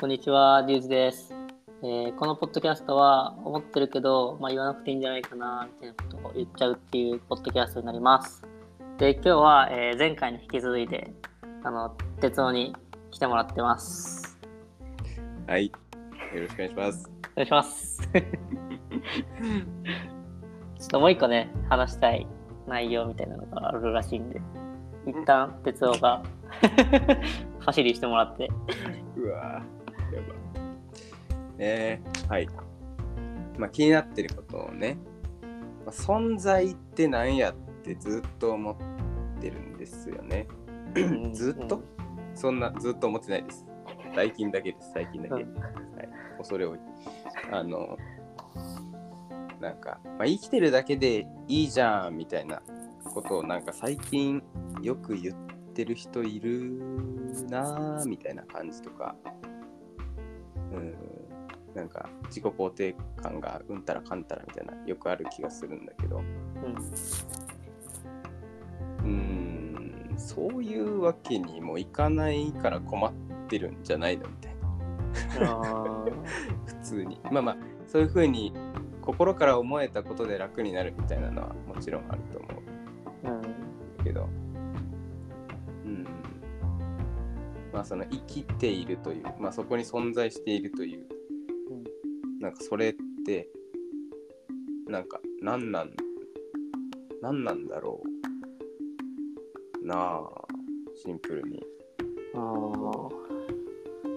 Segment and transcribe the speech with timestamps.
[0.00, 1.34] こんにちは、デューズです、
[1.82, 8.42] えーこのポッドキャストは思ってるけど、まあ、言わなくていいんじゃないかなみたいなことを言っちゃうっていうポッドキャストになります。
[8.96, 11.12] で、今日は、えー前回に引き続いて、
[11.62, 12.74] あの、哲夫に
[13.10, 14.38] 来てもらってます。
[15.46, 15.66] はい。
[15.66, 15.72] よ
[16.34, 17.10] ろしくお願いします。
[17.32, 18.00] お願いします。
[18.10, 18.20] ちょ
[20.86, 22.26] っともう一個ね、話したい
[22.66, 24.40] 内容みたいなのがあるらしいんで、
[25.06, 26.22] 一旦哲夫が
[27.60, 28.48] 走りしてもらって。
[29.18, 30.34] うわぁ、やば。
[31.58, 32.48] えー、はい。
[33.58, 34.98] まあ気になってることをね、
[35.84, 40.46] まあ、存在って何やってずっと思ってるんですよね。
[41.32, 41.82] ずっと？
[42.34, 43.66] そんなずっと思ってないです。
[44.14, 45.34] 最近だけです、最近だけ。
[45.34, 45.46] はい、
[46.38, 46.78] 恐れ多い。
[47.52, 47.96] あの、
[49.60, 52.62] なんか、まあ、生きてるだけでいいじゃんみたいな
[53.04, 54.42] ことをなんか最近
[54.82, 55.36] よく言っ
[55.74, 56.80] てる人いる
[57.48, 59.14] なぁみたいな感じとか、
[60.72, 60.94] うん、
[61.74, 66.24] なんか自己肯定感がうんたらかんたらみたいなよくある気がするんだけど、うん。
[69.02, 73.12] うん、そういうわけにもいかないから困っ
[73.48, 74.60] てるんじゃないのみたいな。
[76.66, 77.20] 普通に。
[77.30, 78.52] まあまあそういうふうに
[79.02, 82.59] 心から思えたことで楽になるみたいなのはもちろんあると思う
[87.80, 91.06] まあその生きているというまあそこに存在しているという
[92.38, 93.48] なんかそれって
[94.86, 95.90] なんか何なん
[97.22, 98.02] 何なんだろ
[99.82, 100.22] うなあ
[100.94, 101.62] シンプルに。
[102.34, 103.10] あー。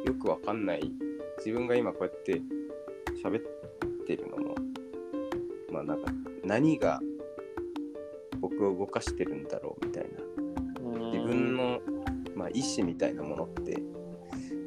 [0.07, 0.91] よくわかんない。
[1.37, 2.41] 自分が今こうやって
[3.23, 3.41] 喋っ
[4.05, 4.55] てるのも
[5.71, 6.11] まあなんか
[6.43, 6.99] 何が
[8.41, 10.09] 僕を動かしてるんだろうみたいな。
[10.81, 11.11] うん。
[11.11, 11.79] 自分の、まあ、
[12.53, 13.81] 意思みたいなものって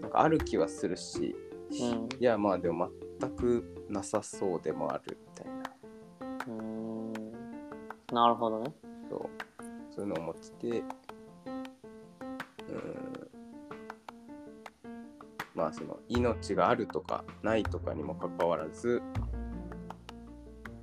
[0.00, 1.34] なんかある気はするし、
[1.70, 2.08] うん。
[2.20, 2.90] いやまあでも
[3.20, 5.62] 全くなさそうでもあるみたいな。
[6.48, 7.12] うん。
[8.12, 8.72] なるほどね。
[9.08, 9.28] そう。
[9.90, 10.84] そういうのを思っててうん。
[15.54, 19.00] まあその命があるとかないとかにもかかわらず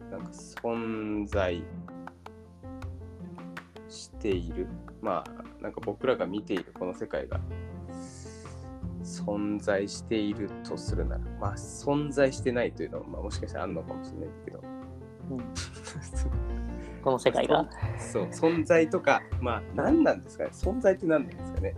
[0.09, 1.63] なんか存在
[3.89, 4.67] している。
[5.01, 7.39] まあなんか僕らが見ているこの世界が
[9.01, 14.61] 存在しているとするならまあ存在してないというのは、まあ、もしかしたらあるのかもしれないけど
[17.03, 17.67] この世界が。
[17.97, 21.75] そう、存在とか、まあ、何なんですかね、存在って何なんですかね。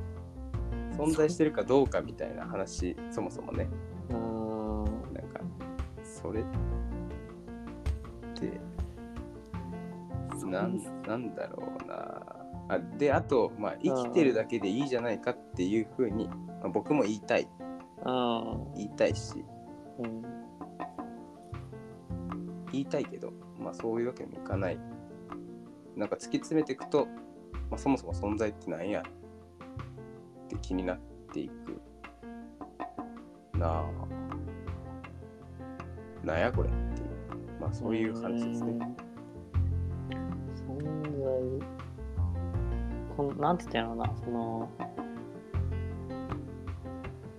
[0.97, 3.67] 存在してるかどうかみたいな話、そもそもね、
[4.09, 5.41] うーんなんか、
[6.03, 6.43] それっ
[8.35, 8.59] て、
[10.45, 12.24] なんなんだろうな。
[12.67, 17.47] あで、あと、まあ、生きてるだけでいいじゃないかっていうふうに、まあ、僕も言いたい、
[18.03, 18.73] うん。
[18.75, 19.45] 言いたいし、
[19.99, 20.21] うん。
[22.71, 24.79] 言いたいけど、まあ、そういうわけにもいかない。
[25.95, 27.05] なんか突き詰めていくと、
[27.69, 29.01] まあ、そもそも存在って何や？
[29.01, 30.99] って気になっ
[31.33, 31.81] ていく。
[33.57, 33.85] なあ。
[36.23, 38.95] なんやこれっていう、まあそういう感じですね。
[43.37, 44.69] なんて言ったんやろうなその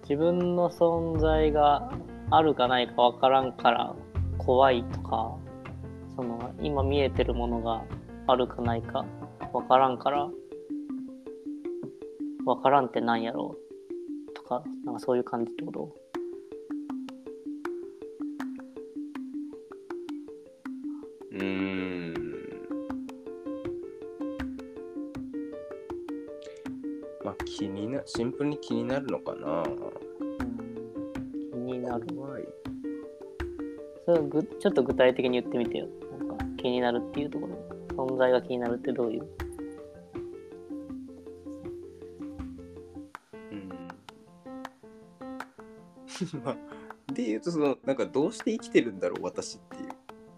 [0.03, 1.93] 自分の存在が
[2.31, 3.95] あるかないかわからんから
[4.39, 5.37] 怖いとか
[6.15, 7.83] その今見えてるものが
[8.27, 9.05] あるかないか
[9.53, 10.29] わからんから
[12.45, 13.57] わからんってなんやろ
[14.31, 16.06] うとかなんかそういう感じってこと？
[28.07, 29.65] シンプルに気になるのかな？
[31.53, 32.45] 気になる怖い。
[34.05, 35.89] それぐちょっと具体的に言ってみてよ。
[36.19, 38.07] なんか気になるっていうところ。
[38.07, 39.27] 存在が気になるってどういう？
[43.51, 43.69] うん。
[46.45, 46.57] まあ、
[47.13, 49.89] で言うと、その、なんかどうして生きてるんだろう、私っていう。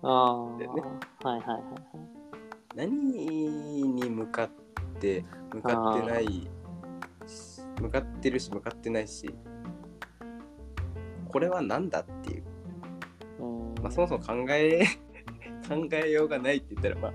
[0.02, 0.82] ああ、だよね
[1.22, 1.62] はいはいはいはい。
[2.76, 2.88] 何
[3.92, 4.50] に向かっ
[5.00, 6.48] て向かってない
[7.80, 9.30] 向かってるし向かってないし
[11.28, 12.42] これは何だっていう、
[13.40, 13.74] うん。
[13.82, 14.84] まあ、そもそも考え
[15.68, 17.12] 考えようがないって言ったらまあ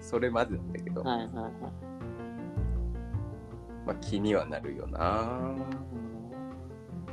[0.00, 1.52] それまでなんだけど、はいはいはい。
[3.86, 5.22] まあ、気にはなるよな。
[5.40, 5.62] うん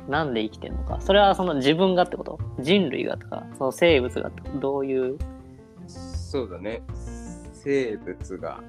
[0.08, 1.00] なんで生きてんのか。
[1.00, 2.38] それはその自分がってこと？
[2.58, 5.18] 人類がとか、その生物がどういう？
[5.86, 6.82] そうだね。
[7.52, 8.60] 生物が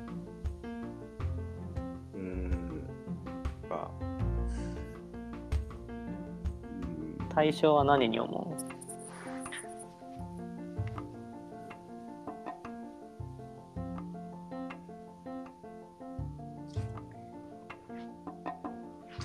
[7.34, 8.58] 対象は何に思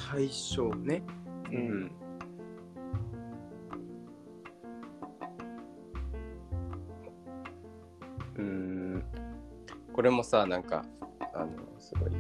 [0.08, 1.03] 対象ね。
[1.50, 1.91] う、うん
[8.37, 8.43] うん。
[8.43, 8.43] う
[8.99, 9.05] ん。
[9.93, 10.85] これもさ、なんか、
[11.35, 12.12] あの、すごい、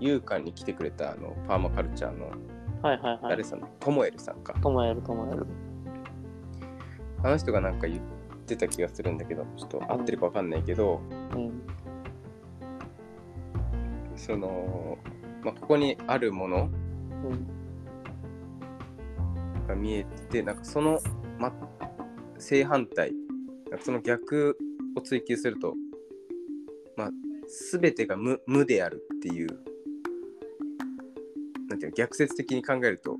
[0.00, 2.30] 勇敢に来てくれたあのパーマカルチャーの
[2.82, 3.20] はいはいはい。
[3.30, 4.54] 誰さん、ともえるさんか。
[4.60, 5.46] ともやるともやる
[7.22, 8.00] あの人がなんか言っ
[8.46, 11.00] てた気がするんだけど、ちょっと合ってるかわかんないけど、
[11.34, 11.62] うん
[14.16, 14.98] その、
[15.42, 16.70] まあ、ここにあるもの
[17.24, 17.46] うん
[19.66, 21.00] が見えて、なんかその、
[21.38, 21.52] ま、
[22.38, 23.12] 正反対、
[23.70, 24.56] なんかその逆
[24.96, 25.74] を追求すると、
[26.96, 27.10] まあ、
[27.72, 29.48] 全てが無無であるっていう、
[31.76, 33.18] なんていうの、逆説的に考えると、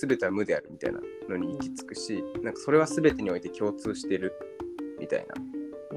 [0.00, 4.32] 全ては無であるみたいなのに行き着くし、なんかそれは全てにおいて共通してる
[5.00, 5.34] みたいな。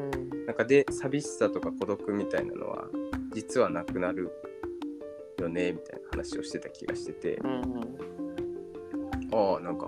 [0.02, 2.88] うんなんかで、寂しさとか孤独みたいなのは、
[3.34, 4.32] 実はなくなる
[5.40, 7.62] よねみたいな話をしてた気がしてて、うん
[9.32, 9.86] ああ、なんか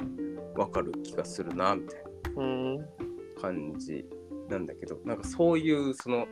[0.55, 2.43] わかる気がするなみたいな。
[2.43, 2.85] うんうん
[3.41, 4.05] 感じ
[4.49, 6.27] なんだけどなんかそういうその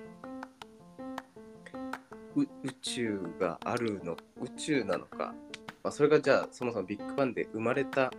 [2.36, 2.48] う宇
[2.82, 5.34] 宙があるの宇宙なのか、
[5.90, 8.12] まあ、それがじゃあそもそもビッグバンで生まれた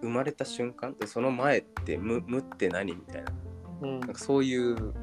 [0.00, 2.94] 生まれた瞬間でその前って無無って何？
[2.94, 3.32] みたいな。
[3.82, 3.98] うん。
[3.98, 4.94] なんかそういう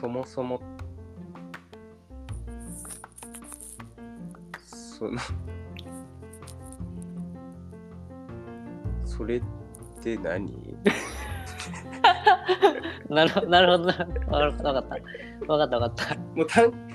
[0.00, 0.62] そもそも
[4.62, 5.18] その
[9.04, 9.42] それっ
[10.00, 10.46] て何？
[13.10, 14.30] なるほどなるほどなるほど。
[14.36, 14.94] わかったわかった
[15.52, 16.14] わかったわかった。
[16.36, 16.89] もう単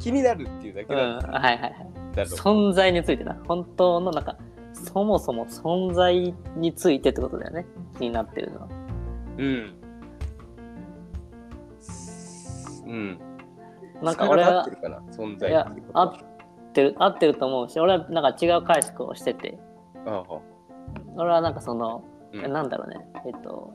[0.00, 1.72] 気になるっていうだけうんはいはいはい。
[2.26, 3.36] 存在についてな。
[3.46, 4.36] 本当のなんか
[4.72, 7.66] そもそも存在についてってことだよね。
[7.98, 8.68] 気になってるのは。
[9.38, 9.74] うん。
[12.86, 13.20] うん。
[14.02, 14.98] なんか俺は合ってるかな？
[15.12, 16.16] 存在合っ
[16.72, 19.58] てる合ってると思うし俺はなんか違う解釈をしてて。
[20.06, 20.40] ああ。
[21.16, 22.02] 俺はなんかその、
[22.32, 22.52] うん。
[22.52, 23.06] なんだろうね。
[23.26, 23.72] えっと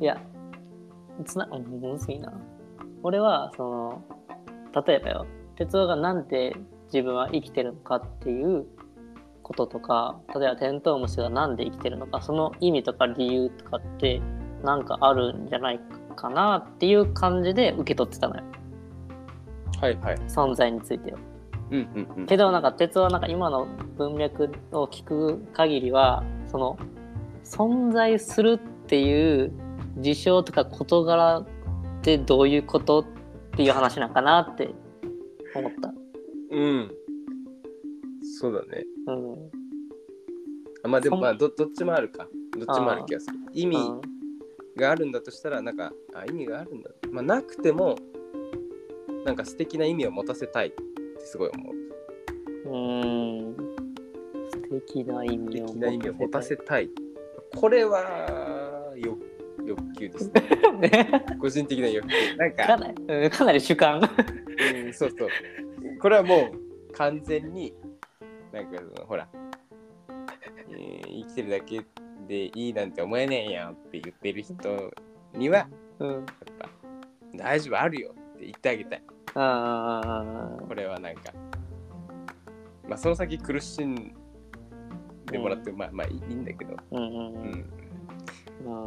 [0.00, 0.20] いや
[1.24, 2.32] つなうんむずいな。
[3.04, 4.02] 俺はその
[4.86, 5.26] 例えばよ。
[5.56, 6.56] 哲夫がなんで
[6.86, 8.66] 自分は生きてるのかっていう
[9.42, 14.20] こととか例えばテントウムシがなんで生きてるのかその意味とか理由とかって
[14.62, 15.80] なんかあるんじゃない
[16.16, 18.42] かなっていう感じで受け取ってたのよ。
[19.80, 20.16] はいはい。
[20.28, 21.18] 存在についてよ
[21.70, 22.26] うんうんうん。
[22.26, 23.66] けどなんか鉄はなんか今の
[23.98, 26.78] 文脈を聞く限りはその
[27.44, 29.52] 存在するっていう
[29.98, 31.46] 事象とか事柄っ
[32.02, 33.04] てどういうこと
[33.54, 34.74] っていう話なんかなって
[35.54, 35.94] 思った。
[36.50, 36.90] うん。
[38.40, 38.84] そうだね。
[39.06, 39.50] うん。
[40.82, 42.26] あまあでもまあどどっちもあるか。
[42.58, 43.36] どっちもある気がする。
[43.52, 44.00] 意味うん。
[44.76, 46.90] があるんだとしたらなんかあ意味があるんだ。
[47.12, 47.96] まあなくても
[49.24, 50.82] なんか素敵な意味を持たせたいって
[51.20, 51.74] すごい思う。
[52.66, 53.56] うーん。
[54.50, 56.90] 素敵な意素味を敵な意味を持たせたい。
[57.54, 59.33] これは欲
[59.66, 60.42] 欲求ですね。
[60.80, 61.24] ね。
[61.40, 62.36] 個人的な欲求。
[62.36, 62.66] なんか。
[62.66, 64.00] かなりうんかなり主観。
[64.00, 65.28] うんそうそう。
[66.00, 66.50] これはも
[66.90, 67.74] う完全に
[68.52, 69.28] なんかそのほら、
[70.70, 71.80] えー生きてるだけ
[72.28, 74.92] でいいなんて思えねえよって言ってる人
[75.34, 75.68] にはや
[76.00, 76.20] うん。
[76.22, 76.24] っ
[76.58, 76.68] ぱ
[77.36, 79.02] 大丈夫あるよって言ってあげたい。
[79.36, 81.32] あこれはなんか。
[82.88, 84.14] まあその先苦しん
[85.26, 87.64] でもらって、まあまあいいんだけど、うんうんううんん、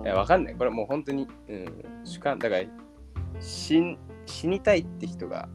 [0.03, 0.55] いやわかんない。
[0.55, 1.65] これはもう本当に、うん、
[2.03, 2.39] 主観。
[2.39, 2.63] だから
[3.39, 5.47] 死ん死にたいって人が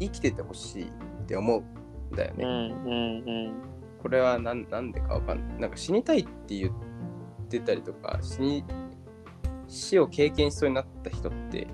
[0.00, 5.60] 生きててほしいって思うんだよね、うんうんこれはなんなんでかわかんない。
[5.60, 8.62] なんか死にたいって言ってたりとか死に
[9.66, 11.68] 死を経験しそうになった人って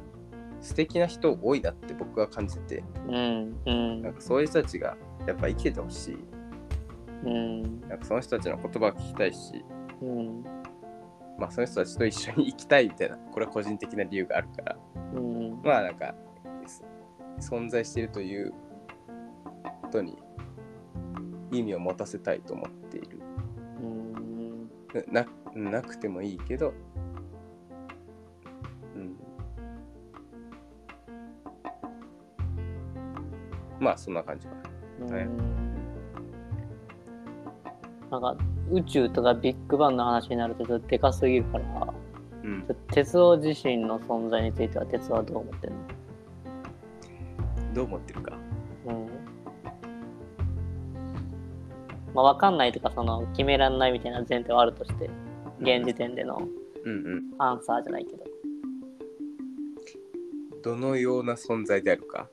[0.61, 2.85] 素敵な人多いなって僕は感じてて。
[3.09, 4.03] うんうんうん。
[4.03, 6.19] なんかそういう人たちがやっぱ生きててほしい。
[7.25, 7.81] うん。
[7.89, 9.65] なんかその人たちの言葉を聞きたいし。
[10.01, 10.45] うん
[11.41, 14.77] まあその人たちと一緒に生きたいみたいなこれは個人的な理由があるから。
[15.15, 15.63] うん。
[15.65, 16.15] まあなんか
[17.41, 18.53] そ存在しているという
[19.83, 20.19] ことに
[21.51, 23.21] 意味を持たせたいと思っている。
[23.83, 24.69] うん。
[25.11, 26.75] ななくてもいいけど、
[28.95, 29.17] うん、
[33.81, 34.55] まあそんな感じか
[35.07, 35.17] な。
[35.17, 35.29] はい。
[38.11, 38.37] なんか
[38.73, 41.95] 宇宙とかビッグバンの話になるとちょっとでかすぎるから
[42.43, 45.73] うん、鉄夫自身の存在については鉄夫はどう思ってる
[47.75, 48.33] どう思ってるか。
[48.87, 49.09] の、
[52.15, 55.11] まあ、分かんないとかその決めらんないみたいな前提はあるとして
[55.61, 56.41] 現時点での
[56.85, 57.23] うんうん。
[57.39, 58.25] アンサーじゃないけど
[60.63, 62.29] どのような存在であるか。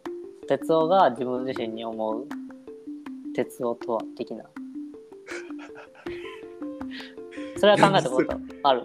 [0.47, 2.25] 哲夫が自分自身に思う
[3.35, 4.45] 哲夫とは的な
[7.57, 8.83] それは考えたことある？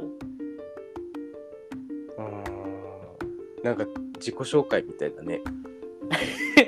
[3.63, 5.41] なんか自己紹介みたいだね。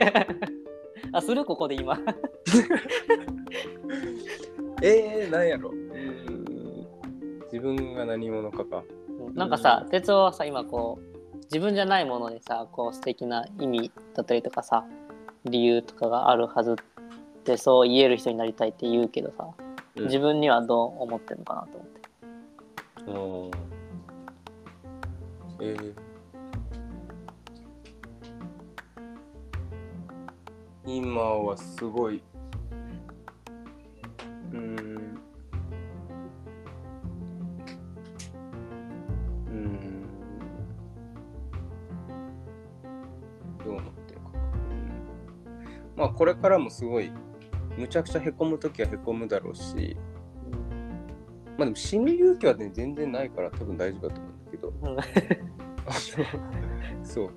[1.12, 1.44] あする？
[1.44, 1.99] ここで今。
[4.82, 5.73] えー、なんやろ。
[7.52, 8.82] 自分が何者かか。
[9.34, 14.84] なんかさ哲夫はさ今こう自分じゃないものにさこう素敵な意味だったりとかさ
[15.44, 16.76] 理由とかがあるはずっ
[17.44, 19.49] てそう言える人になりたいって言うけどさ、
[19.96, 21.78] うん自分にはどう思ってるのかなと
[23.10, 23.60] 思って
[25.60, 25.94] うんえー
[30.86, 32.22] 今はすごい。
[34.52, 35.18] うーん。
[39.46, 40.02] うーん。
[43.64, 44.26] どう思ってるか。
[44.34, 44.36] う
[44.74, 44.92] ん
[45.96, 47.10] まあこれからもすごい、
[47.76, 49.97] むちゃくちゃへこむときはへこむだろうし、
[51.57, 55.33] まあでも死ぬ勇気はね全然ないから多分大丈夫だと思うんだけど、
[57.02, 57.31] そう。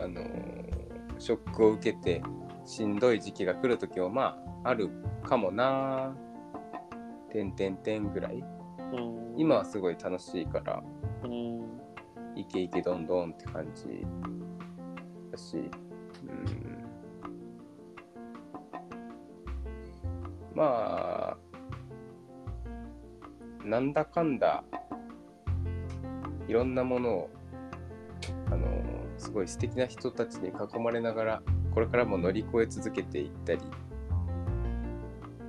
[0.00, 0.78] あのー
[1.18, 2.22] ショックを受けて
[2.64, 4.88] しんどい時期が来る時もまあある
[5.24, 6.14] かもな
[7.32, 8.44] てんてんてんぐらい。
[8.92, 9.34] うん。
[9.36, 10.82] 今はすごい楽しいから
[11.24, 11.60] うん。
[12.36, 14.06] イケイケどんどんって感じ
[15.32, 15.70] だし
[20.58, 21.36] まあ
[23.64, 24.64] なんだかんだ
[26.48, 27.30] いろんなものを
[28.50, 28.66] あの
[29.18, 33.60] すごい素敵な人たちに囲まれながらこれからも乗り越え続けていったり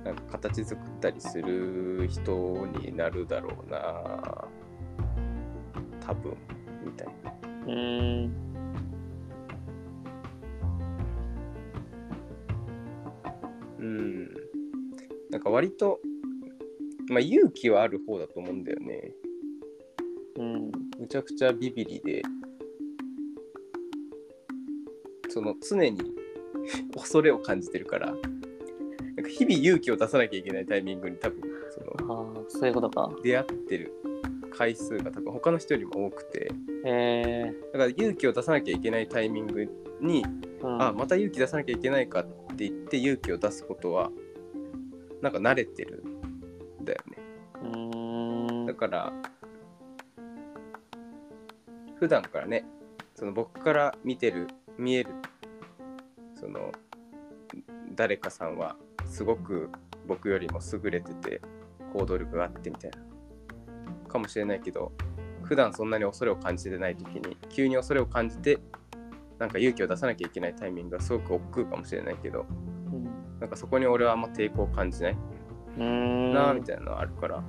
[0.04, 4.46] なんか形作ったりする人になるだろうな
[6.06, 6.36] 多分
[6.84, 7.08] みたい
[7.66, 8.49] な。
[15.40, 16.00] なんか割と
[17.08, 19.10] まあ勇気はある方だと思うんだよね。
[20.36, 20.70] うん。
[20.98, 22.22] むちゃくちゃビビリで。
[25.30, 25.98] その常に
[26.94, 28.08] 恐れを感じてるから。
[28.08, 33.10] なんか日々勇気を出さなきゃいけないタイミングに多分そのああそういうことか。
[33.22, 33.94] 出会ってる
[34.54, 36.52] 回数が多分他の人よりも多くて。
[36.84, 39.66] えだから勇気を出さなきゃいけないタイミング
[40.02, 44.10] に、ーうん、あまた勇気出さなきゃいけないかって言って勇気を出すことは
[45.22, 46.02] なんか慣れてる
[46.82, 48.66] んだよね。
[48.66, 49.12] だから
[51.98, 52.64] 普段からね
[53.14, 54.48] その僕から見てる
[54.78, 55.10] 見える
[56.34, 56.72] その
[57.94, 59.70] 誰かさんはすごく
[60.06, 61.42] 僕よりも優れてて
[61.92, 63.10] 行動力があってみたいな。
[64.10, 64.92] かもしれないけど
[65.42, 68.58] 普段そんなに恐れを感じてない時に急に恐れを感じて
[69.38, 72.69] なんか勇気を出さなきゃいけないタイミングがすごく億劫かもしれないけどうん
[73.40, 75.16] なんかそこに俺はあんま抵抗を感じない。
[75.78, 77.42] なみたいなのはあるから。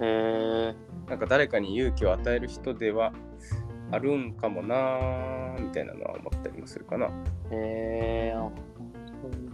[0.00, 0.74] へえ
[1.08, 3.12] なんか誰かに勇気を与える人では
[3.90, 7.06] あるんかもなーみたいなのは思ったりもするかな。
[7.06, 8.48] へえあ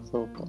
[0.04, 0.44] そうか。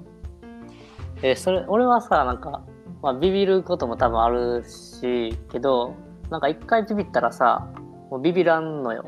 [1.22, 2.62] えそれ俺はさなんか、
[3.02, 5.94] まあ、ビビることも多分あるしけど
[6.30, 7.68] なんか一回ビビったらさ
[8.10, 9.04] もうビビらんのよ。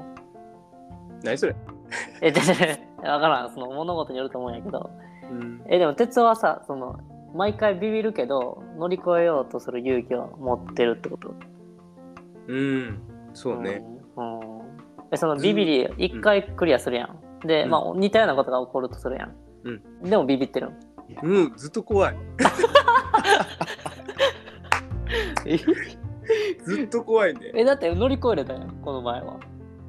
[1.23, 1.55] 何それ？
[2.21, 3.53] え、全然、わからん。
[3.53, 4.91] その物事によると思うんやけど。
[5.31, 5.63] うん。
[5.69, 7.01] え、でも、哲夫はさ、その、
[7.35, 11.35] 毎回ビビるけど、乗り越えようとする勇気を持ってるってこと？
[12.49, 13.01] うん。
[13.33, 13.83] そうね。
[14.17, 14.39] うん。
[14.39, 14.63] うん
[15.13, 17.47] え、そのビビり、一回クリアするやん。
[17.47, 19.37] で、うんまあ、似たようなことが起こるとするやん。
[19.65, 19.83] うん。
[20.11, 20.73] でも、ビビってるん。
[21.23, 22.17] うん、ずっと怖い。
[26.65, 27.53] ずっと怖いね。
[27.55, 29.39] え、だって乗り越えれたやん、この前は。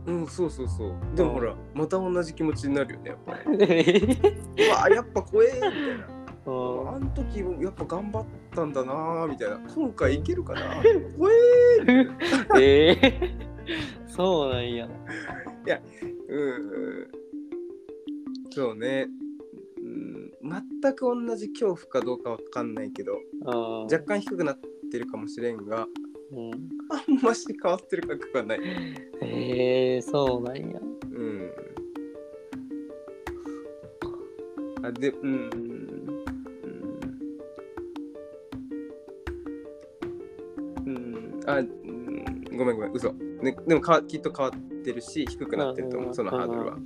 [0.05, 0.93] うん、そうそうそう。
[1.15, 3.57] でもほら、また同じ気持ちになるよね、やっぱり。
[4.67, 6.07] うわ、やっぱ怖えみたいな。
[6.07, 9.59] うんあの時やっぱ頑張ったんだなーみたいな。
[9.73, 10.61] 今回いけるかな
[11.17, 11.31] 怖
[12.59, 14.89] ええー、 そうなんや。
[16.27, 17.07] うん。
[18.51, 19.07] そうね。
[19.77, 20.31] うん、
[20.81, 23.83] 全く同じ恐怖かどうかわかんないけど、うん。
[23.85, 24.59] 若干低くなっ
[24.91, 25.87] てるかもしれんが、うん、
[26.89, 28.59] あんまし変わってる感覚はない。
[29.21, 30.79] えー、そうなんや。
[31.11, 31.51] うん。
[34.83, 35.49] あ、で、うん。
[40.85, 40.89] うん。
[40.89, 41.41] うん。
[41.45, 43.13] あ、うん、ごめんごめん、嘘。
[43.13, 46.77] ね、でもかわきっと変わってるし、低くなってると思う、そのハードルは。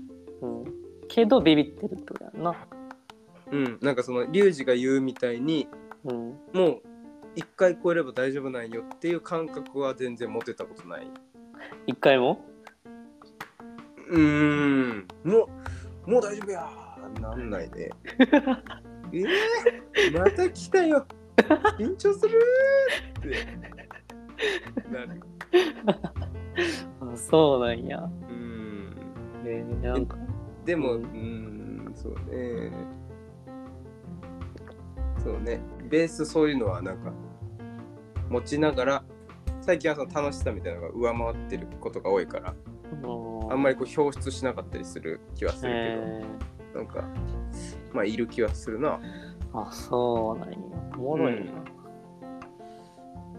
[0.41, 0.65] うん。
[1.07, 2.55] けどビビってるってことやんな。
[3.51, 5.67] うん、なんかそのリュウジが言うみたいに、
[6.03, 6.37] うん。
[6.53, 6.81] もう
[7.37, 11.07] 一回超えれば大丈夫なんよっていう感覚は全然持てたことない。
[11.85, 12.43] 一回も？
[14.09, 15.07] うーん。
[15.23, 15.47] も
[16.07, 16.67] うもう大丈夫や。
[17.15, 17.91] ーなんないね。
[19.13, 19.23] え？
[20.09, 21.05] ー、また来たよ。
[21.77, 24.89] 緊張するーって。
[24.91, 25.21] なる。
[27.01, 27.99] あそうなんや。
[27.99, 28.95] うーん。
[29.45, 30.17] えー、なんか、
[30.65, 32.71] でも、うん、そうね。
[35.23, 35.61] そうね。
[35.87, 37.13] ベースそういうのはなんか、
[38.29, 39.03] 持ちながら、
[39.61, 42.55] 最近はその楽しさみたいなのが上回ってることが多いから、
[43.49, 46.21] あんまりりこう表出しなかったりする気はするえ
[46.73, 47.03] けど、なんか、
[47.93, 48.99] まあ、いる気はするな。
[49.53, 50.57] ー、あ、そうなんや。
[50.97, 51.39] おもろいな。
[51.39, 51.77] うん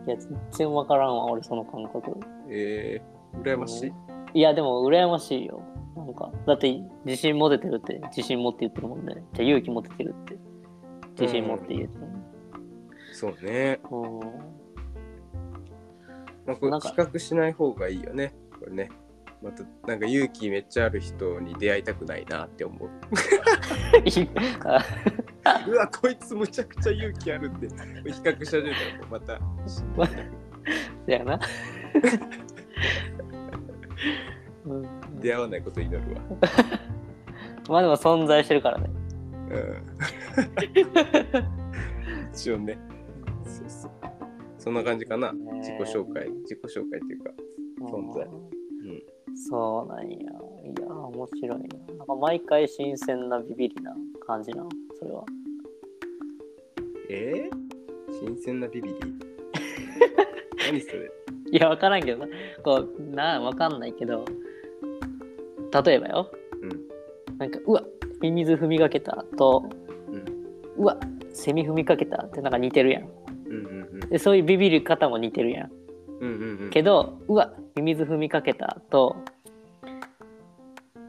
[0.06, 2.18] いや、全然わからんわ、俺その感覚。
[2.48, 3.92] えー、羨まし
[4.34, 4.38] い。
[4.38, 5.60] いや、でも羨ましいよ。
[5.96, 9.22] なんか、だって自信持ててるって、自信持って言ってるもんね。
[9.34, 10.38] じゃあ勇気持ててるって、
[11.20, 12.18] 自信持って言えてるもんね。
[13.12, 13.80] そうね。
[13.90, 14.57] うん
[16.48, 18.32] まあ、これ比較しない方がいいよね。
[18.58, 18.88] これね。
[19.42, 22.88] また、なんか勇気めっちゃある人に出会いたくないなって思う。
[25.44, 27.74] あ うわ、こいつむちゃくちゃ勇気あるって、比
[28.22, 29.38] 較し始めたらまた、
[29.94, 30.12] ま そ
[31.06, 31.38] やな。
[34.64, 34.88] うん
[35.20, 36.20] 出会わないことを祈るわ。
[37.68, 38.90] まあでも存在してるからね。
[39.50, 39.84] うん。
[42.32, 42.78] 一応ね。
[43.44, 44.17] そうそう。
[44.68, 45.32] そんな感じかな。
[45.32, 46.28] ね自己紹介。
[46.42, 47.30] 自己紹介っていうか。
[47.80, 49.02] 存在うん。
[49.34, 50.18] そうなんや。
[50.18, 50.30] いや、
[50.94, 51.94] 面白いな。
[51.96, 53.96] なんか毎回新鮮なビビりな
[54.26, 55.24] 感じな、それは。
[57.08, 58.94] えー、新鮮なビビリ？
[60.70, 61.10] 何それ？
[61.50, 62.28] いや、わからんけどな。
[62.62, 64.26] こう、な、わかんないけど、
[65.86, 67.38] 例えばよ、うん。
[67.38, 67.82] なんか、うわ、
[68.20, 69.64] ミミズ踏みかけたと、
[70.08, 70.82] うん。
[70.82, 73.08] うわ、セミ踏みかけたってなんか似てるやん。
[74.10, 75.70] で、そういうビビる方も似てるやん。
[76.20, 76.70] うんうんうん。
[76.70, 79.16] けど、うわ、ミミズ踏みかけたと、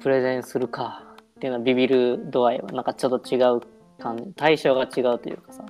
[0.01, 1.03] プレゼンするか
[1.35, 3.61] っていうのはビビる度合いはなんかちょっと違う
[3.99, 5.65] 感じ、対象が違うというかさ、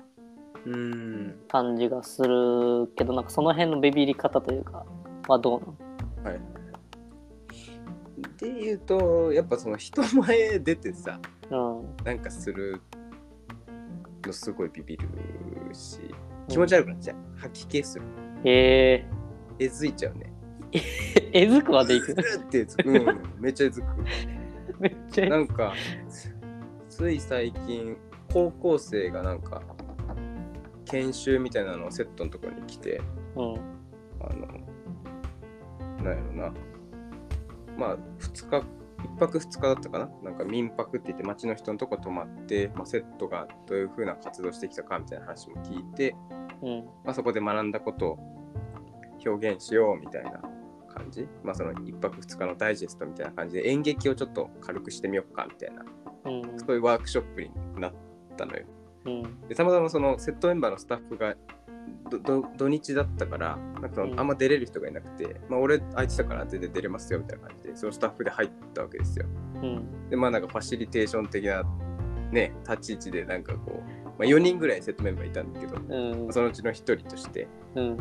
[0.66, 1.34] うーん。
[1.48, 4.84] 感じがするけど、なんかその辺のビビり方というか、
[5.26, 6.40] はどうなのはい。
[8.38, 11.18] で言うと、やっぱその人前出てさ、
[11.50, 12.04] うん。
[12.04, 12.80] なんかする
[14.24, 15.08] のすごいビビる
[15.72, 15.98] し、
[16.50, 17.16] 気持ち悪くなっちゃう。
[17.36, 18.04] 吐き気する。
[18.44, 19.04] え
[19.58, 20.32] えずいちゃうね。
[20.72, 22.16] ー、えずくまでいくうっ
[22.50, 22.88] てえずく。
[22.88, 23.20] うん。
[23.38, 23.86] めっちゃえずく。
[24.80, 25.74] めっちゃなんか、
[26.88, 27.96] つい最近、
[28.32, 29.62] 高校生がなんか、
[30.86, 33.00] 研修みたいなのをセットのところに来て、
[33.36, 33.54] うん。
[34.20, 34.46] あの、
[36.02, 36.52] なんやろな。
[37.76, 38.66] まあ、2日、
[39.00, 40.10] 1泊2日だったかな？
[40.22, 46.14] なんか民泊って言って町の人のとこ泊まって、まあ、セットがどういう風な活動してきたかみたいな話も聞いて、
[46.62, 46.84] うん。
[47.04, 48.18] まあ、そこで学んだことを
[49.24, 50.40] 表現しようみたいな
[50.92, 51.28] 感じ。
[51.42, 55.84] まあ、その1泊2日のダイジェストみたいな感じで演劇をちょっと軽くしてみようかみたいな、
[56.24, 56.58] うん。
[56.58, 57.92] そういうワークショップになっ
[58.36, 58.64] たのよ。
[59.06, 59.48] うん。
[59.48, 61.34] でたまたまそのセットメンバーのスタッフが
[62.10, 69.26] どど土日だったからなんかあんま出れる人がいなくて、まあ、俺空いてたから全然出れますよみたいな感じでそのスタッフで入ったわけですよ
[69.62, 70.10] うん。
[70.10, 71.62] でまあなんかファシリテーション的な
[72.32, 76.32] ね立ち位置でなんかこう、まあ、4人ぐらいセットメンバーいたんだけど、うん。
[76.32, 77.96] そのうちの1人としてうん。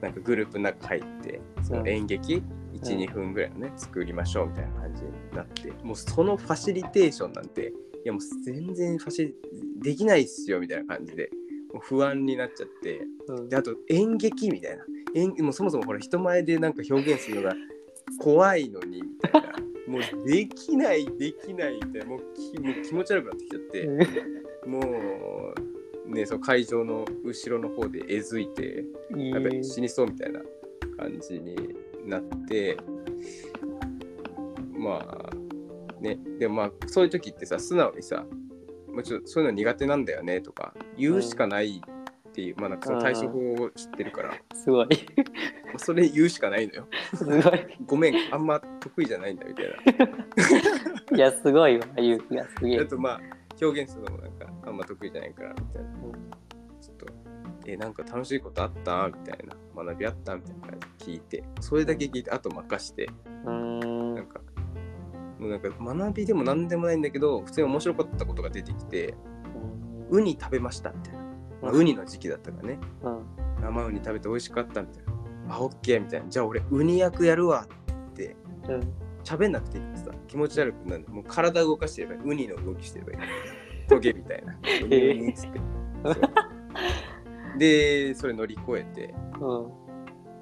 [0.00, 2.40] なんかグループの中入ってその演劇
[2.80, 7.72] 12、分ぐらいのね作りましょうみたいな感じになってもうそのファシリテーションなんてい
[8.04, 9.34] やもう全然ファシリ
[9.82, 11.30] できないっすよみたいな感じで
[11.72, 13.48] もう不安になっちゃってうん。
[13.48, 14.84] であと演劇みたいな。
[15.16, 17.56] 演もうそもそもほら人前でなんか表現するのが
[18.20, 19.48] 怖いのにみたいな。
[19.88, 22.04] もうできないできないみたいな。
[22.04, 23.88] もうきもう気持ち悪くなってきちゃって
[24.68, 25.54] も
[26.06, 28.84] うねそう会場の後ろの方でえずいて
[29.16, 30.40] いいやべ死にそうみたいな
[30.98, 31.56] 感じに
[32.04, 32.76] なって
[34.76, 38.24] まあねでもまあそういう時ってさ素直にさ
[38.88, 41.82] もうちょっとそういうの苦手なんだよねとか言うしかない
[42.28, 44.86] っていう、まあなんかその対処法を知ってるから、もすごい。
[44.86, 47.42] うそれ言うしかないのよすごい。
[47.84, 49.66] ごめんあんま得意じゃないんだみたい
[51.10, 52.86] な いや、すごいわ、勇気がすげえあ。
[52.86, 53.20] とまあ
[53.60, 54.37] 表現するのもなんかあ
[54.78, 55.90] んま得意じゃないからみたいな
[56.80, 57.06] ちょっと
[57.66, 59.08] えなんか楽しいことあった？
[59.08, 60.36] みたいな学びあった？
[60.36, 63.08] みたいな感じで聞いてそれだけ聞いてあと任して。
[63.44, 63.52] な
[64.22, 64.40] んか、
[65.38, 69.14] もうなんか学びでも何でもないんだけど、普通に面白かったことが出てきて、
[70.10, 71.20] ウニ食べましたみたいな。
[71.62, 72.80] まあ、ウニの時期だったからね。
[73.02, 73.22] うん。
[73.62, 75.04] 生ウニ食べて美味しかったみたい
[75.46, 75.54] な。
[75.54, 76.28] あ、オッケーみたいな。
[76.28, 77.68] じゃあ俺、ウニ役やるわ
[78.10, 78.34] って、
[78.68, 78.92] うん。
[79.22, 81.04] 喋んなくていいってさ、気持ち悪くなる。
[81.08, 82.20] もう体動かしてればいい。
[82.22, 83.18] ウニの動きしてればいい。
[83.88, 84.56] トゲみたいな。
[87.58, 89.14] でそれ乗り越えて。
[89.40, 89.66] うん。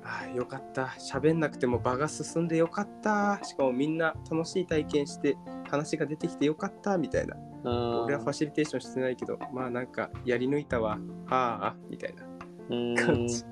[0.05, 0.95] ああよかった。
[0.99, 3.41] 喋んなくても場が進んでよかった。
[3.43, 5.37] しかもみんな楽しい体験して
[5.69, 6.99] 話が出てきてよかった。
[6.99, 7.37] みたいな。
[7.65, 8.05] うん。
[8.05, 10.99] 俺はファシリテーションしてないけどまあなんかやり抜いたわ。
[11.29, 11.77] ああ。
[11.89, 12.25] みたいな。
[12.71, 12.95] うん。
[12.95, 13.45] 感じ。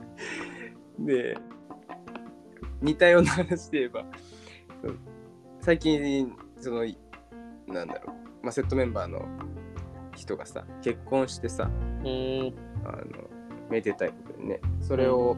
[0.98, 1.37] で
[2.83, 4.04] 似たような話で言えば
[5.61, 6.85] 最近その
[7.66, 9.26] なんだろう、まあ、セットメンバーの
[10.14, 11.70] 人がさ結婚してさ
[12.05, 12.55] うん。
[12.85, 13.05] あの
[13.70, 15.37] めでたいことにねそれを、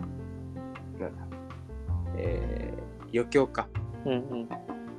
[0.99, 1.27] なんだ
[2.19, 3.69] えー余興か
[4.05, 4.13] うん。
[4.13, 4.49] うん。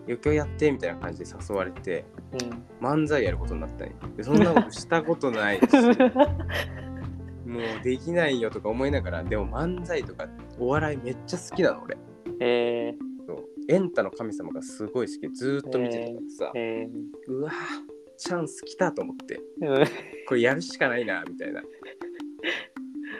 [0.05, 2.87] 余興やってみたいな感じで誘われてうん。
[2.87, 5.61] 漫才やることになったんよでそんなことしたことないし
[7.45, 10.27] もうできないよとか思いながらでも漫才とか
[10.59, 11.97] お笑いめっちゃ好きなの俺
[12.39, 16.89] えそうエンタの神様がすごい好きでずーっと見てたからさー、、え
[17.27, 19.39] うわーチャンス来たと思って。
[19.61, 19.87] ー、
[20.27, 21.61] これやるしかないなみたいな。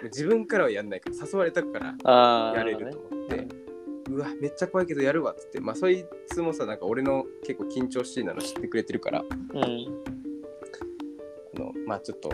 [0.04, 2.54] 自分からはやんないから誘われたから。
[2.56, 3.48] やれると思って、
[4.10, 5.60] うわめっちゃ怖いけどやるわっつって。
[5.60, 9.22] まあそいつもさなんか俺の結構緊張しいなの知ってくれてるから。
[9.22, 9.64] うん。
[11.56, 12.30] あのまあちょっと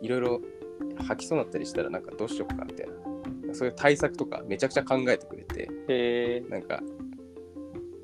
[0.00, 0.40] いろいろ
[1.06, 3.54] 吐きそうになったりしたらなんかどうしようかみたいな。
[3.54, 5.68] そういう対策とかめちゃくちゃ考えてくれて。
[5.88, 6.82] えなんか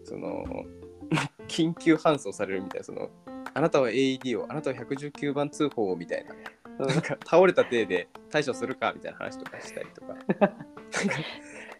[0.04, 0.44] その
[1.48, 3.10] 緊急搬送されるみたいなその
[3.54, 6.34] あなたは AED をあなたは119番通報をみたいな。
[6.86, 10.14] ー、なんか倒れた体で対処するかみたいな話とかしたりとか。
[10.14, 10.56] なんか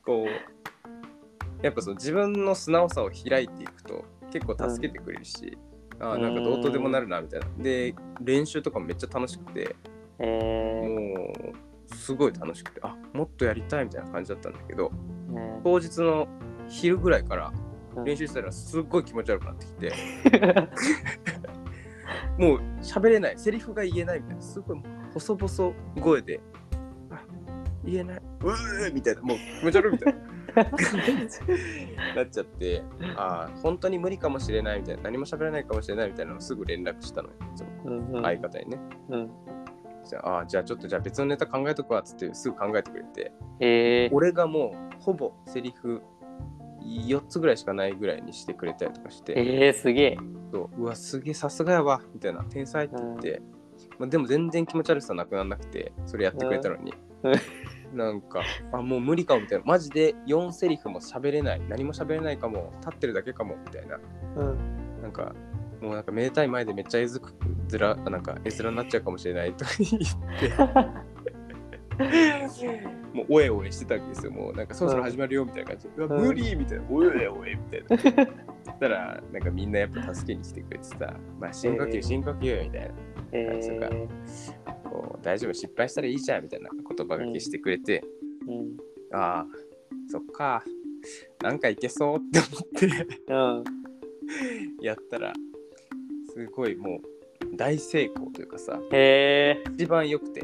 [0.05, 5.57] こうやっぱその自分の素直さを開いていくと結構助けてくれるし、
[6.01, 7.47] ああなんかどうとでもなるなみたいな。
[7.59, 9.77] で練習とかもめっちゃ楽しくて
[10.19, 11.33] えも
[11.93, 14.91] うすごい楽しくてあもっとやりたいみたいな感じだったんだけど
[15.63, 16.27] 当日の
[16.69, 17.53] 昼ぐらいから
[17.97, 18.05] うん。
[18.05, 19.93] 練習したらすっごい気持ち悪くなってきて
[22.39, 23.39] もう喋れない。
[23.39, 24.43] セリフが言えないみたいな。
[24.43, 24.83] すごい
[25.15, 26.41] 細々声で
[27.11, 27.21] あ
[27.85, 28.23] 言えない。
[28.43, 29.23] うーみたいな。
[29.23, 30.21] もう気持ち悪いみたいな。
[30.55, 30.63] な
[32.25, 32.83] っちゃって
[33.17, 35.03] ああ本当に無理かもしれないみたいな。
[35.05, 37.35] 何も喋れないかもしれないみたいなのをすぐ連絡したのよ。
[38.23, 39.31] 相方にね、うん。
[40.05, 43.33] じゃああーじゃあちょっとじゃあ別のネタ考えとくわっつってすぐ考えてくれて。
[43.61, 46.03] えー、俺がもうほぼセリフ
[46.83, 50.19] 4つぐらいしかないぐらいにしてくれたりとかして、えー、すげえ。
[50.53, 50.83] そう。
[50.83, 52.03] うわすげえさすがやわ。
[52.15, 52.45] みたいな。
[52.45, 53.43] 天才って言って、
[53.99, 56.93] まあ、でも全然気持ち悪さなくならなくてそれやってくれたのに、
[57.95, 58.43] なんか
[58.73, 59.65] あもう無理かもみたいな。
[59.65, 61.63] マジで4セリフも喋れない。
[61.69, 62.73] 何も喋れないかも。
[62.81, 63.99] 立ってるだけかもみたいな。
[64.37, 65.03] うん。
[65.03, 65.35] なんか
[65.83, 67.35] もうなんかめでたい前でめっちゃ絵づく
[67.67, 71.32] ずらなんか絵面になっちゃうかもしれないとか言って
[73.13, 74.33] もうおえおえしてたわけですよ。
[74.33, 76.27] もうなんかそろそろ始まるよみたいな感じで、うわうん。
[76.27, 76.85] 無理みたいな。
[76.91, 77.99] おえおえみたいな。
[78.65, 82.95] そしたらなんかみんなやっぱ助けに来てくれてさまあ深呼えー吸深呼吸みたいな。
[83.33, 83.87] えそうか。
[83.87, 84.09] ー、
[84.89, 85.53] こう大丈夫。
[85.53, 88.03] 失敗したらいいじゃんみたいな言葉がけしてくれて、
[88.47, 88.77] うん。
[89.13, 89.47] ああ
[90.09, 90.63] そっか。
[91.43, 93.33] なんかいけそうって思って。
[93.33, 93.35] う
[94.81, 94.85] ん。
[94.85, 95.33] やったら
[96.33, 97.01] すごいも
[97.53, 98.81] う大成功というかさ。
[98.93, 100.43] え一番良くて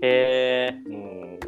[0.00, 1.38] ー、えも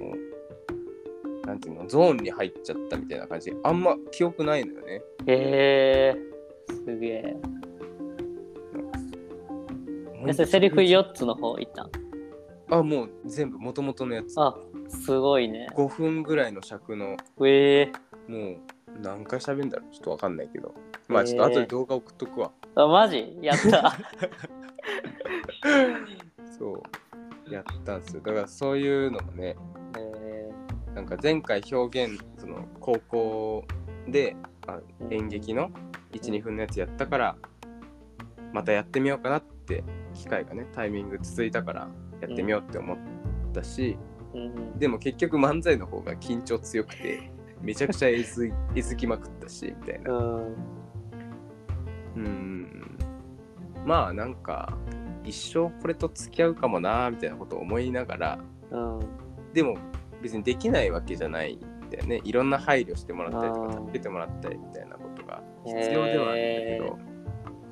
[1.45, 3.53] うなんていうのゾーンに入っちゃったみたいな感じ。
[3.65, 5.03] あんま記憶ないのよね。
[5.21, 7.37] ー、えー、すげえ。
[10.29, 11.91] えそれセリフ4つの方いったん
[12.73, 14.35] あもう全部もともとのやつ。
[14.39, 14.55] あ、
[14.89, 15.67] すごいね。
[15.75, 18.59] 5分ぐらいの尺のえー、もう
[19.01, 19.93] 何回喋るんだろう？
[19.93, 20.75] ちょっとわかんないけど。
[21.09, 23.37] まあちょっと後で動画送っとくわ、あ、マジ？
[23.43, 23.97] やった。
[26.57, 26.83] そう
[27.51, 28.23] やったんですよ。
[28.23, 29.57] だからそういうのもね
[29.97, 30.51] え
[30.95, 33.65] なんか前回表現その高校
[34.09, 34.37] で
[34.67, 35.71] あ演劇の
[36.13, 37.37] 12分のやつやったから
[38.53, 39.85] またやってみようかなって
[40.15, 41.89] 機会がねタイミング続いたから
[42.21, 42.99] やってみようって思っ
[43.55, 44.79] たし、ー、うん。
[44.79, 50.13] でも結局漫才の方が緊張強くてめちゃくちゃえずい えずきまくったしみたいな。
[50.13, 50.57] うん。
[52.17, 52.99] うん。
[53.87, 54.77] まあなんか
[55.25, 58.39] 一生これと付き合うかもなみたいなことを思いながら
[58.71, 59.01] うん。
[59.53, 59.77] でも
[60.23, 66.99] 別にできないわけじゃないんだよねいろんな配慮してもらったりとか助けてもらったりみたいなことが必要ではあるんだけど、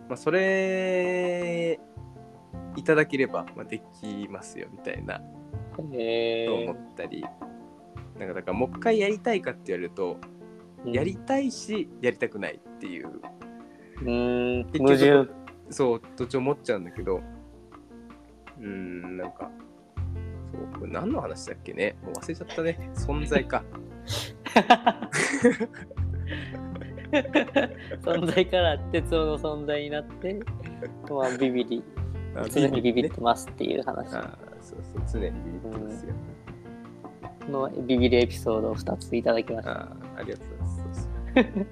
[0.08, 1.78] まあ、それ
[2.76, 5.20] いただければ、まあ、できますよみたいな
[5.92, 7.24] えと思ったり、
[8.18, 13.20] なんかだからもう一回やりたいかって言われると、ー、やりたいしやりたくないっていう
[14.02, 14.64] うん。
[14.72, 15.06] 結矛盾。
[15.06, 15.34] 局
[15.70, 17.20] そうどっちも思っちゃうんだけど
[18.60, 19.50] うーんなんか
[20.52, 23.64] そうこれ何の話だっけねもう忘れちゃったね存在か
[28.02, 30.40] 存在から鉄夫の存在になって、
[31.10, 31.82] まあ、ビビり、
[32.36, 34.14] あ常にビビっねてますっていう話。
[34.14, 36.14] あーそうそう、常にビビってますよ。
[37.46, 39.72] このビビりエピソードを2ついただきました。
[39.72, 39.74] あ
[40.16, 41.08] あ、ありがとうございます。
[41.32, 41.66] そうそう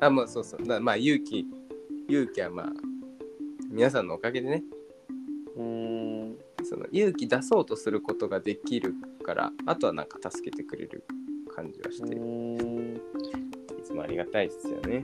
[0.00, 0.66] あ、まあそうそう。
[0.66, 1.46] だまあ勇気、
[2.08, 2.66] 勇気はまあ、
[3.70, 4.64] 皆さんのおかげでね、
[5.56, 6.38] うーん。
[6.64, 11.04] その勇気出そうとすることができるから、あとはなんか助けてくれる
[11.54, 15.02] 感じはして、いつもありがたいですよね。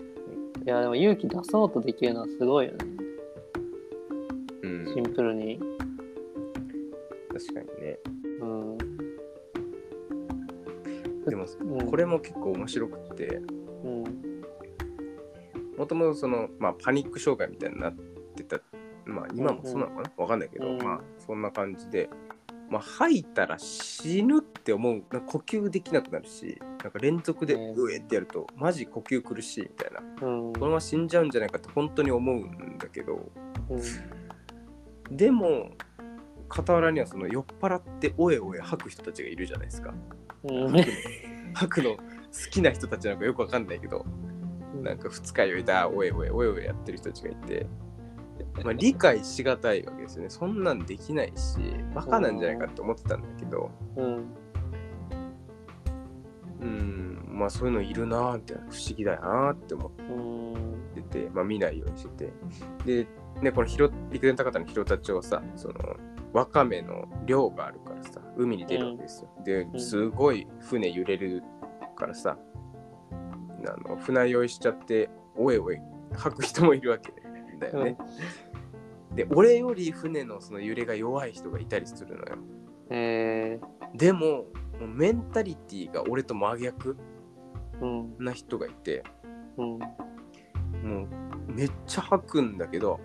[0.64, 2.78] いやでも勇気出そうとできるのはすごいよね。
[4.62, 5.60] うん、シンプルに。
[7.32, 7.98] 確かにね。
[8.40, 8.78] うん。
[11.28, 13.40] でも、うんこれも結構面白くて、
[13.84, 14.04] うん。
[15.76, 18.05] もともとその、まあ、パニック障害みたいになって
[19.28, 20.78] あ、今もそうなのかな、わかんないけど、うん。
[20.78, 22.08] まあ、そんな感じで、
[22.68, 27.84] まあ、吐いたら死ぬって思う、なんか呼吸できなくなるし、なんか連続でうん。
[27.84, 30.52] うえってやると、マジ呼吸苦しいみたいな、うん。
[30.52, 33.30] このまま死んじゃうんじゃないかって本当に思うんだけど、
[33.70, 33.76] う
[35.12, 35.16] ん。
[35.16, 35.70] でも、
[36.48, 39.94] 傍らにはその酔っ払っておえおえ吐く人たちがいるじゃないですか。
[40.44, 40.72] うん。
[41.54, 42.02] 吐くの好
[42.50, 44.04] きな人たちなんかよくわかんないけど、
[44.82, 47.66] なんか二日酔いだ、おえおえおえおえやってる人たちがいて、
[48.64, 50.30] まあ、理解しがたいわけですよね。
[50.30, 51.58] そんなんできないし、
[51.94, 54.24] バカなんじゃないかって思ってたんだけど、うん。
[56.60, 60.74] うん、まあそういうのいるなーみたいな、不思議だなーって思うん。
[61.00, 62.32] ってて、まあ見ないようにしてて。
[62.84, 63.06] で、
[63.42, 65.74] ね、この広陸前高田の広田町はさ、その、
[66.32, 69.30] わかめの漁があるからさ、海に出るわけですよ。
[69.44, 71.42] でう、んすごい船揺れる
[71.96, 72.38] からさ、
[73.68, 75.80] あの船酔いしちゃって、おえおえ
[76.14, 77.12] 吐く人もいるわけ
[77.58, 77.96] だよね。
[79.16, 82.36] で、俺より船のその揺れが弱い人がいたりするのよ。
[82.90, 83.58] え
[83.94, 84.44] でも、も
[84.82, 87.84] うメンタリティが俺と真逆ー。
[87.84, 88.24] うん。
[88.24, 89.02] な人がいて、
[89.56, 89.78] うん。
[89.78, 89.78] も
[91.48, 93.00] うめっちゃ吐くんだけど、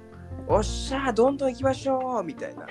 [0.48, 2.68] おっしゃー、どんどん行きましょうみたいな。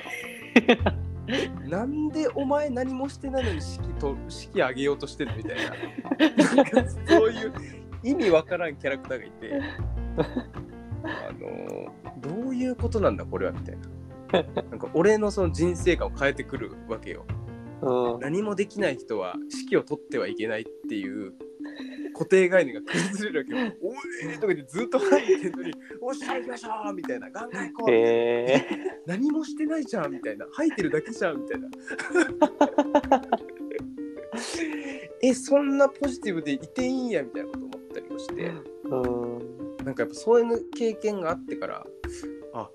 [1.69, 6.55] なんでお前何もしてないのに式と式上げようとしてるみたいな。
[6.55, 7.53] なんかそういう
[8.03, 9.61] 意味わからんキャラクターがいて、
[11.05, 13.77] あのーどういうことなんだこれはみたい
[14.33, 14.63] な。
[14.71, 17.25] なんか俺のその人生観を変えてくるわけよ。
[17.83, 18.21] うん。
[18.21, 21.33] 何もできない人は指揮を取ってはいけないっていう
[22.13, 23.73] 固定概念が崩れるわけよ。
[23.83, 23.95] お
[24.31, 28.67] いとかでずっと入ってんのに、おっしゃ行きましょうみたいな、ガンガン行こうみたいなえ
[29.07, 31.69] 何もしてないじゃんみたいな、吐いてるだけじゃんみたいな。
[35.23, 39.25] え、そんなポジティブでいていいんやみたいなこと思ったりもして、ー。
[39.25, 39.30] うん。
[39.91, 41.85] なんかやっぱそういう経験があってから、
[42.55, 42.71] あ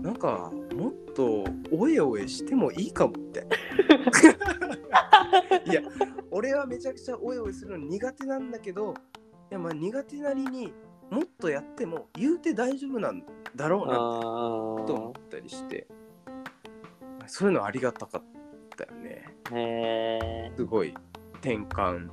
[0.00, 3.42] なんかもっとおえおえしてもいいかもみた
[5.70, 5.82] いや、
[6.30, 8.94] 俺はめちゃくちゃおえおえするの苦手なんだけど、
[9.50, 10.72] いやまあ苦手なりに
[11.10, 13.22] もっとやっても言うて大丈夫なん
[13.54, 13.96] だろうなあ
[14.86, 15.86] と思ったりして、
[17.26, 18.22] そういうのありがたかっ
[18.74, 19.26] たよね。
[20.56, 20.94] すごい
[21.42, 22.08] 転換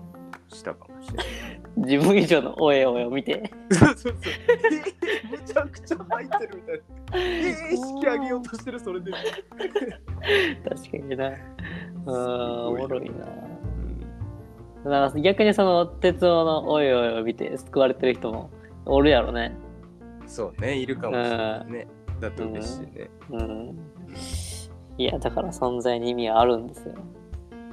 [0.50, 1.26] したかもしれない。
[1.78, 3.52] ー、 自分以上のおえおえを見て。
[3.72, 4.14] そうそうそう。
[4.48, 6.84] えー、むちゃくちゃ入ってるみたいな。
[7.14, 9.12] えー、式上げようとしてる、それで。
[10.68, 11.28] 確かにな。
[11.28, 13.16] あーおもろいな。
[13.16, 13.50] うん
[14.84, 18.50] だから逆にその哲夫のおいおいを見て救われてる人も
[18.86, 19.54] おるやろね。
[20.26, 21.88] そうね、いるかもしれないね。
[22.22, 23.10] だと嬉しいね。
[23.30, 23.78] うん。
[24.98, 26.96] いや、だから存在に意味はあるんですよ。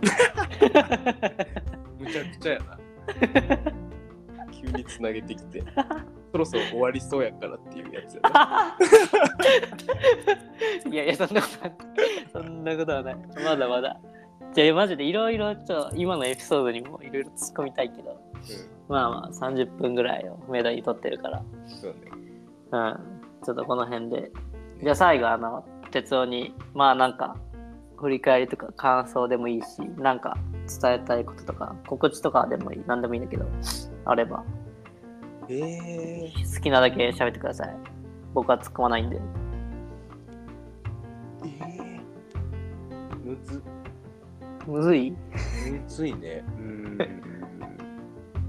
[1.98, 2.78] むちゃくちゃやな。
[4.50, 5.62] 急につなげてきて、
[6.32, 8.76] そろそろ終わりそうやからっていうやつやな。
[10.90, 11.76] いやいや、そんなことはない。
[12.32, 13.16] そんなことはない。
[13.44, 14.00] まだまだ。
[14.52, 18.18] じゃあ、マジでいろいろ、ちょっと今のエピソードにもいろいろ突っ込みたいけど、
[18.88, 21.98] まあまあ30分ぐらいをメドにとってるから、うん、そうね。
[22.70, 23.00] うん。
[23.44, 24.30] ちょっとこの辺で。
[24.82, 27.37] じゃあ最後、あの、哲夫に、まあなんか、
[27.96, 30.37] 振り返りとか感想でもいいし、なんか
[30.80, 33.46] 伝えたいこととか、告知とかでもいい、なんでもいいんだけど、
[34.04, 34.44] あれば、
[35.48, 37.76] え好きなだけ喋ってください。
[38.35, 39.16] 僕は突っ込まないんで。
[39.16, 39.20] ー、
[41.44, 43.62] えー、むず、
[44.66, 45.11] むずい？
[45.11, 45.16] む
[45.88, 46.44] ずいね。
[46.59, 46.98] うーん。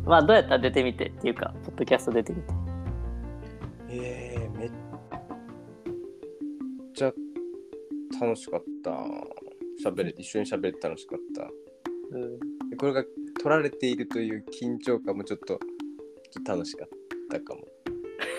[0.05, 2.53] まあどうやったら出てみてっていうか、ポッドキャスト出てみて。
[3.89, 4.71] えー、めっ
[6.93, 7.13] ちゃ
[8.19, 8.91] 楽しかった。
[9.84, 11.50] 喋れ、一緒に喋れて楽しかった。
[12.12, 12.40] うん。
[12.70, 13.13] でこれが取
[13.50, 15.60] られているという緊張感もちょっと
[16.32, 16.90] ちょっと楽しかっ
[17.30, 17.68] たかも。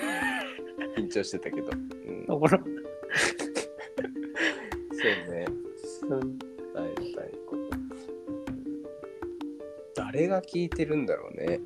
[0.96, 1.68] 緊張してたけど。
[1.68, 2.59] うん、おもろ。
[2.59, 2.64] そ
[5.05, 5.46] うね。
[6.09, 6.38] うん。
[6.38, 7.62] 伝えたいこと。
[9.94, 11.61] 誰が聞いてるんだろうね。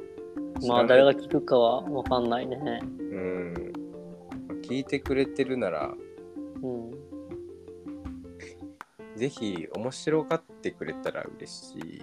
[0.66, 2.56] まあ誰が聞くかはわかんないね。
[2.98, 3.72] うん。
[4.62, 5.94] 聞いてくれてるなら、
[6.62, 6.90] うん。
[9.22, 12.02] ぜひ面白がってくれたら嬉しい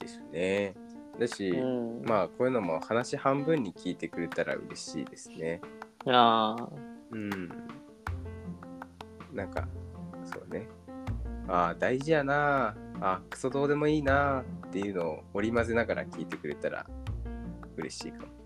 [0.00, 0.74] ですね。
[1.20, 2.02] だし、うん。
[2.06, 5.60] まあこういうのも話半分に聞いてくれたら嬉しいですね。
[6.06, 6.68] ああ。
[7.10, 7.48] うん。
[9.30, 9.68] なんか、
[10.24, 10.66] そうね。
[11.48, 16.86] ああ、大事やなあクソどうでもいいなっていうのを織り交ぜながら聞いてくれたら
[17.76, 18.37] 嬉しいかも。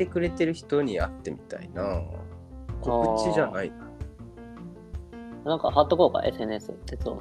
[0.00, 2.02] てくれてる人に会ってみたいな。
[2.80, 3.76] 告知じゃないな。
[5.44, 7.20] なんか貼っとこうか、SNS、鉄道の。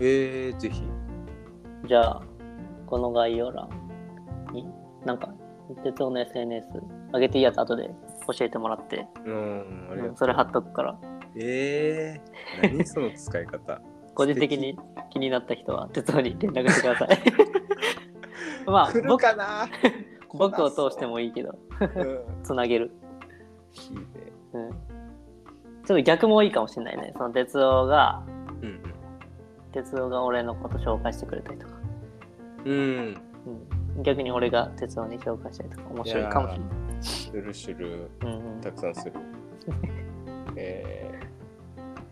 [0.00, 0.82] えー、ぜひ。
[1.86, 2.22] じゃあ、
[2.86, 3.68] この概要欄
[4.52, 4.66] に、
[5.04, 5.32] なんか、
[5.84, 6.66] 鉄道の SNS
[7.14, 7.88] 上げていいやつ後で
[8.36, 10.10] 教えてもらって、うん、ありがとう。
[10.10, 10.98] うんそれ貼っとくから、
[11.36, 13.80] えー、何その使い方？
[14.14, 14.76] 個人的に
[15.10, 17.18] 気になった人は鉄道に連絡してください。
[18.66, 19.68] まあ来る僕、かな？
[20.34, 22.20] 僕を通してもいいけど、うん。
[22.42, 22.90] つなげる。
[23.90, 24.04] いいね。
[24.54, 24.70] うん。
[24.70, 27.12] ちょっと逆もいいかもしれないね。
[27.16, 28.22] その鉄道が、
[28.62, 28.80] うん
[29.72, 31.72] 鉄道が俺のこと紹介してくれたりとか、
[32.66, 32.74] うん。
[32.74, 33.22] うん。
[33.96, 36.68] うん、逆に俺が鉄道に紹介したりとか面白いかもしれない。
[37.02, 38.10] するする。
[38.60, 39.12] たくさんする。
[40.56, 41.10] え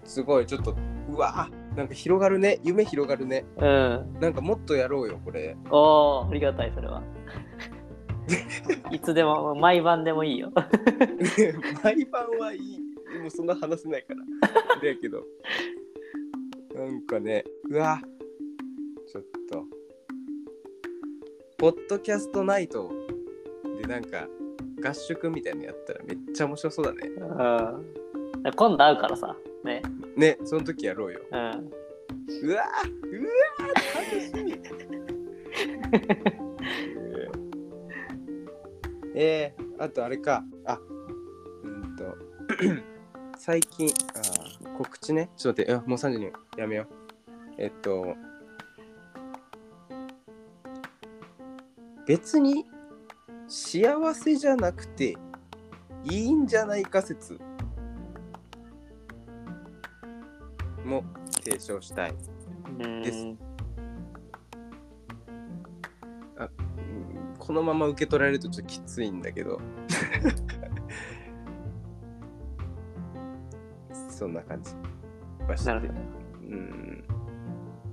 [0.05, 0.75] ー、すごい、ちょっと、
[1.11, 2.61] うわなんか広がるね。
[2.65, 3.45] 夢広がるね。
[3.59, 4.17] うん。
[4.21, 5.57] なんかもっとやろうよ、これ。
[5.71, 7.03] おー、ありがたい、それは。
[8.91, 10.53] いつでも、毎晩でもいいよ。
[11.83, 12.81] 毎晩はいい。
[13.21, 14.21] もうそんな話せないから。
[14.21, 15.25] だけど。
[16.75, 18.01] なんかね、うわ
[19.07, 19.65] ちょっと。
[21.59, 22.91] ポッドキャストナイト
[23.83, 24.27] でなんか
[24.83, 27.09] 合宿みたいなのやったらめっちゃ面白そうだね。
[27.09, 28.53] うん。
[28.57, 29.37] 今度会うからさ。
[29.65, 29.83] ね。
[30.17, 31.21] ね、その時やろうよ。
[31.31, 31.39] うん。
[31.39, 31.53] うわ
[32.43, 32.63] うわ
[33.95, 34.55] 楽しみ
[39.23, 40.43] えー、あとあれか。
[40.65, 40.79] あ、
[41.63, 42.17] うんと、
[43.37, 45.29] 最近、あー告知ね。
[45.37, 46.89] ちょっと待って、あもう3時にやめよう。
[47.59, 48.17] えっと、
[52.07, 52.65] 別に
[53.47, 55.19] 幸せじゃなくて
[56.05, 57.39] いいんじゃないか説
[60.83, 61.05] も
[61.45, 62.15] 提唱したい。
[62.79, 63.50] うんです
[67.51, 69.61] うんこのまま受け取られるとちょっときついんだけど。
[74.09, 74.73] そんな感じ。
[75.49, 75.95] はしてなるほ
[76.49, 77.05] うん、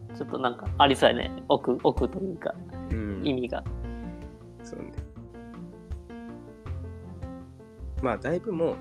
[0.10, 0.16] ど。
[0.16, 1.44] ちょっとなんかありそうやね。
[1.50, 2.54] 奥、奥というか、
[2.92, 3.64] うん、意味が。
[4.62, 4.92] そうね。
[8.04, 8.76] まあだいぶも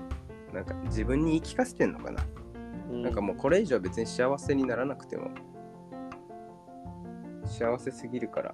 [0.51, 2.23] うなんか自分に言い聞かせてんのかな、
[2.91, 3.01] うん。
[3.01, 5.31] なんかもうこれ以上別に幸せにならなくても。
[7.47, 8.53] 幸せすぎるから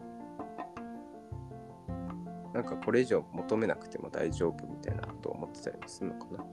[2.54, 6.46] なんかこれ以上求めなくても大丈夫みたいなことを思ってたりもするのかな。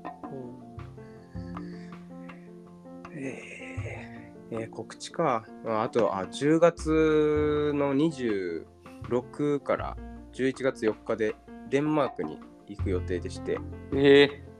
[3.13, 5.45] えー、えー告知か。
[5.67, 9.97] ああとあ10月の26から
[10.33, 11.35] 11月4日で
[11.69, 13.59] デンマークに行く予定でして。
[13.93, 14.51] うんええ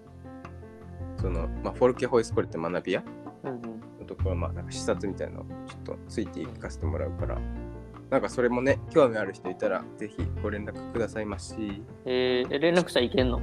[1.21, 3.05] その、まあ、フォルケホイスコレって学び屋
[3.45, 3.63] うんうん。
[4.01, 7.39] のところ、まあ、なんか視察みたいなのをちょっとついていかせてもらうから、
[8.11, 11.83] なんかそれもね、興味ある人いたら、ぜひご連絡くださいまし。
[12.05, 13.39] えー、連絡したらいけんの？
[13.39, 13.41] う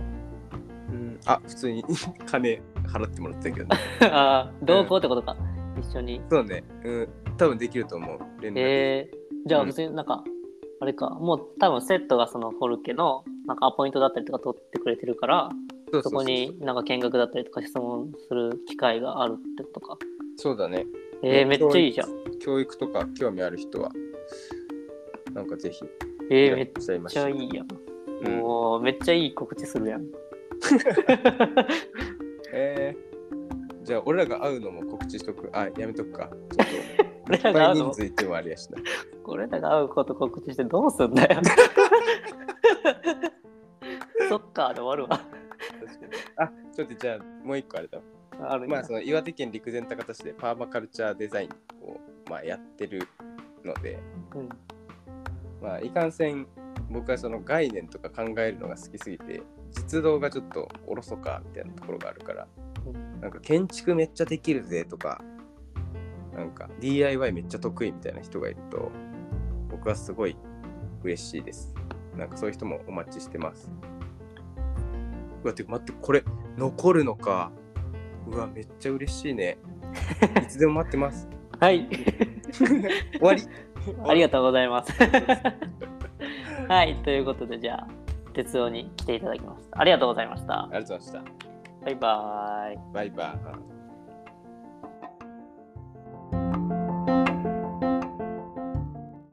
[0.94, 1.84] ん、あ、普通に
[2.28, 3.76] 金払ってもらってたけどね。
[4.12, 5.38] ああ、同行ってことか？
[5.80, 6.22] 一緒に？
[6.30, 8.20] そうね、うん、多分できると思う。
[8.42, 8.56] 連絡。
[8.58, 9.18] えー、
[9.50, 10.24] じゃあうん別になんか、
[10.82, 15.50] あれか、もう多分セットがそのフォルケのなんかアポイントだったりとか取ってくれてるから、
[16.04, 19.98] そこになんか見学だったりとか質問する機会があるってことか。
[20.36, 20.86] そうだね。
[21.24, 22.10] えー、めっちゃいいじゃん。
[22.40, 23.92] 教育とか興味ある人は、
[25.38, 25.86] なんかぜひ、
[26.32, 27.68] えー、めっちゃいいやん。
[28.26, 30.02] うんもうめっちゃいい告知するやん。
[32.52, 35.52] えー、じゃあ、俺らが会うのも告知しとく？
[35.54, 36.28] あ、やめとくか。
[36.28, 36.34] ちょっ
[36.66, 36.72] と、
[37.28, 37.92] 俺らが会うの？
[37.94, 38.80] 人数もあれやしな。
[39.24, 41.42] これらが会うこと告知してどうすんだよ。
[44.30, 45.22] そっかで終わるわ。
[46.38, 48.00] あ、ちょっとじゃあ、もう一個あれだ。
[48.40, 51.50] あまあ、その岩手県陸前高田市でパーマカルチャーデザイン
[51.88, 53.08] を、まあ、やってる
[53.64, 54.00] ので、
[54.34, 54.50] うん
[55.62, 56.48] まあ、いかんせん
[56.90, 59.42] 僕はその概念とか考えるのが好きすぎて
[59.72, 62.48] 実動がちょっとおろそかみたいなところがあるから、
[62.86, 65.22] うなんか建築めっちゃできるぜとか
[66.36, 68.92] なんか DIY めっちゃ得意みたいな人がいると
[69.70, 70.38] 僕はすごい
[71.04, 71.74] 嬉しいです。
[72.16, 73.70] なんかそういう人もお待ちしてます。
[75.44, 76.24] うわてか待ってこれ
[76.58, 77.52] 残るのか。
[78.30, 79.58] うわめっちゃ嬉しいね。
[80.44, 81.28] いつでも待ってます。
[81.60, 81.88] はい。
[82.58, 83.42] 終わり
[84.08, 84.94] ありがとうございます。
[86.68, 87.88] はい、ということで、じゃあ、
[88.34, 89.82] 哲夫に来ていただきました。
[89.82, 90.64] ありがとうございました。
[90.64, 91.86] ありがとうございました。
[91.86, 92.80] バイバーイ。
[92.94, 93.24] バイバ
[93.74, 93.77] イ。